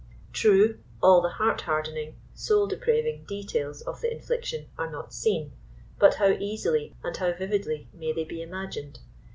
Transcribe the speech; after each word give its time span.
True, 0.33 0.79
all 1.03 1.21
the 1.21 1.29
heart 1.29 1.61
hardening, 1.61 2.15
soul 2.33 2.65
depraving 2.65 3.25
details 3.25 3.83
of 3.83 4.01
the 4.01 4.11
infliction 4.11 4.65
are 4.75 4.89
not 4.89 5.13
seen, 5.13 5.51
but 5.99 6.15
how 6.15 6.31
easily 6.39 6.95
and 7.03 7.15
how 7.15 7.33
vividly 7.33 7.87
may 7.93 8.11
they 8.11 8.23
be 8.25 8.41
imagined. 8.41 8.97